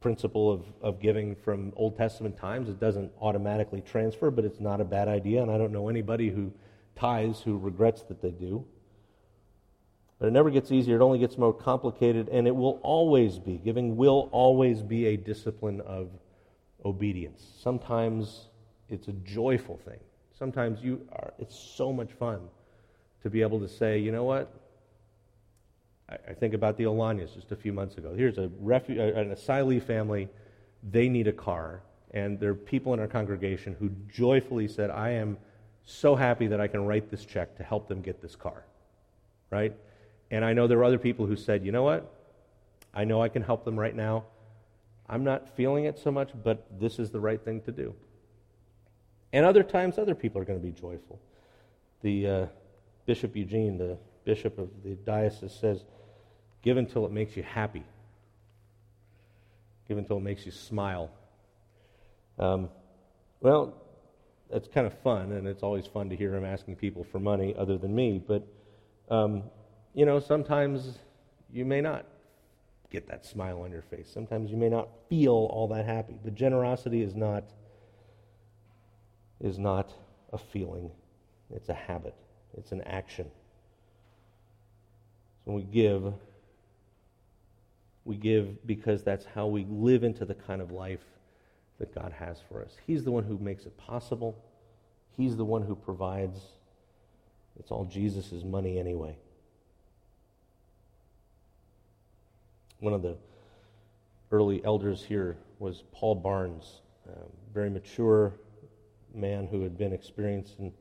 [0.01, 2.69] principle of, of giving from Old Testament times.
[2.69, 6.31] It doesn't automatically transfer, but it's not a bad idea, and I don't know anybody
[6.31, 6.53] who
[6.97, 8.65] tithes who regrets that they do.
[10.19, 13.59] But it never gets easier, it only gets more complicated, and it will always be,
[13.59, 16.11] giving will always be a discipline of
[16.85, 17.45] obedience.
[17.61, 18.49] Sometimes
[18.89, 19.99] it's a joyful thing.
[20.43, 22.41] Sometimes you are, it's so much fun
[23.23, 24.53] to be able to say, you know what?
[26.09, 28.13] I, think about the Olanias just a few months ago.
[28.13, 30.29] Here's a refu- an asylee family.
[30.83, 31.83] They need a car.
[32.11, 35.39] And there are people in our congregation who joyfully said, I am
[35.85, 38.65] so happy that I can write this check to help them get this car.
[39.49, 39.77] Right?
[40.33, 42.13] And I know there are other people who said, you know what?
[42.93, 44.25] I know I can help them right now.
[45.09, 47.95] I'm not feeling it so much, but this is the right thing to do.
[49.33, 51.19] And other times, other people are going to be joyful.
[52.03, 52.47] The uh,
[53.07, 55.85] Bishop Eugene, the bishop of the diocese, says,
[56.63, 57.85] Give until it makes you happy.
[59.89, 61.11] Give until it makes you smile.
[62.39, 62.69] Um,
[63.41, 63.75] well,
[64.51, 67.55] that's kind of fun, and it's always fun to hear him asking people for money
[67.57, 68.23] other than me.
[68.25, 68.47] But,
[69.09, 69.45] um,
[69.95, 70.99] you know, sometimes
[71.53, 72.07] you may not
[72.91, 74.09] get that smile on your face.
[74.13, 76.19] Sometimes you may not feel all that happy.
[76.23, 77.45] But generosity is not,
[79.43, 79.93] is not
[80.33, 80.91] a feeling,
[81.55, 82.15] it's a habit,
[82.57, 83.27] it's an action.
[85.45, 86.15] So when we give,
[88.05, 91.05] we give because that's how we live into the kind of life
[91.79, 92.77] that God has for us.
[92.87, 94.37] He's the one who makes it possible,
[95.17, 96.41] He's the one who provides.
[97.59, 99.15] It's all Jesus' money anyway.
[102.81, 103.17] One of the
[104.31, 107.13] early elders here was Paul Barnes, a
[107.53, 108.33] very mature
[109.15, 110.73] man who had been experienced in,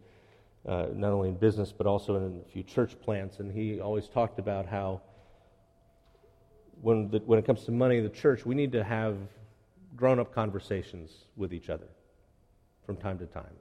[0.68, 3.40] uh, not only in business but also in a few church plants.
[3.40, 5.02] And he always talked about how
[6.82, 9.18] when, the, when it comes to money in the church, we need to have
[9.96, 11.88] grown up conversations with each other
[12.86, 13.54] from time to time.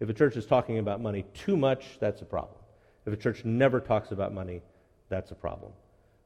[0.00, 2.58] If a church is talking about money too much, that's a problem.
[3.04, 4.62] If a church never talks about money,
[5.08, 5.72] that's a problem.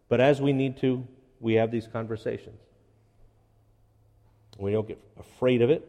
[0.08, 1.06] But as we need to,
[1.40, 2.60] we have these conversations.
[4.58, 5.88] We don't get afraid of it,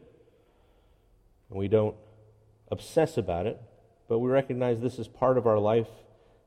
[1.50, 1.94] and we don't
[2.70, 3.60] obsess about it,
[4.08, 5.88] but we recognize this is part of our life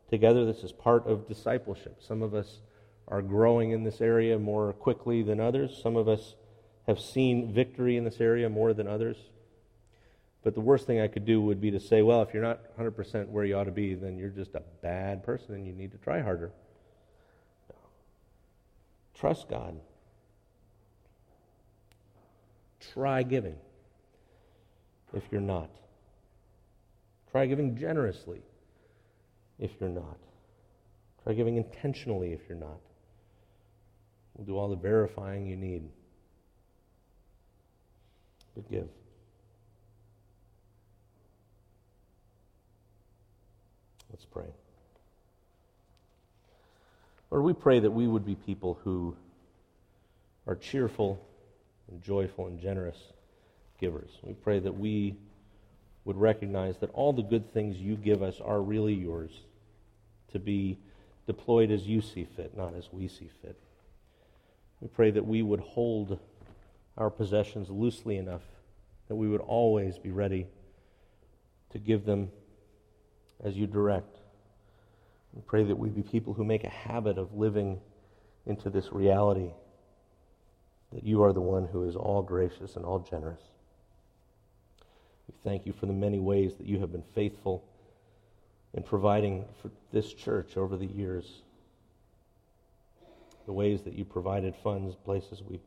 [0.09, 0.45] together.
[0.45, 1.97] This is part of discipleship.
[1.99, 2.61] Some of us
[3.07, 5.79] are growing in this area more quickly than others.
[5.81, 6.35] Some of us
[6.87, 9.17] have seen victory in this area more than others.
[10.43, 12.77] But the worst thing I could do would be to say, well, if you're not
[12.77, 15.91] 100% where you ought to be, then you're just a bad person and you need
[15.91, 16.51] to try harder.
[19.13, 19.79] Trust God.
[22.93, 23.55] Try giving
[25.13, 25.69] if you're not.
[27.31, 28.41] Try giving generously
[29.59, 30.17] if you're not.
[31.23, 32.79] Try giving intentionally if you're not.
[34.35, 35.83] We'll do all the verifying you need.
[38.55, 38.87] But give.
[44.11, 44.47] Let's pray.
[47.29, 49.15] Lord, we pray that we would be people who
[50.47, 51.23] are cheerful
[51.91, 52.97] and joyful and generous
[53.79, 54.09] givers.
[54.23, 55.17] We pray that we
[56.07, 59.29] would recognize that all the good things you give us are really yours
[60.31, 60.79] to be
[61.25, 63.57] deployed as you see fit, not as we see fit.
[64.79, 66.17] We pray that we would hold
[66.97, 68.43] our possessions loosely enough
[69.09, 70.47] that we would always be ready
[71.71, 72.29] to give them
[73.43, 74.15] as you direct.
[75.33, 77.81] We pray that we be people who make a habit of living
[78.45, 79.51] into this reality
[80.93, 83.41] that you are the one who is all gracious and all generous.
[85.27, 87.63] We thank you for the many ways that you have been faithful
[88.73, 91.41] in providing for this church over the years.
[93.45, 95.59] The ways that you provided funds, places we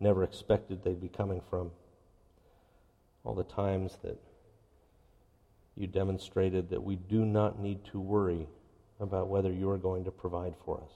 [0.00, 1.70] never expected they'd be coming from,
[3.24, 4.20] all the times that
[5.76, 8.46] you demonstrated that we do not need to worry
[9.00, 10.92] about whether you are going to provide for us.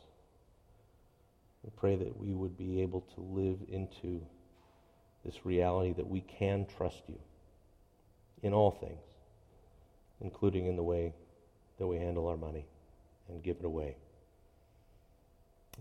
[1.64, 4.22] We pray that we would be able to live into
[5.24, 7.18] this reality that we can trust you
[8.42, 9.00] in all things,
[10.20, 11.12] including in the way
[11.78, 12.64] that we handle our money
[13.28, 13.96] and give it away.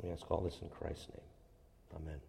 [0.02, 2.02] We ask all this in Christ's name.
[2.02, 2.20] Amen.